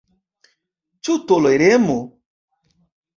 [1.07, 1.99] Ĉu toleremo?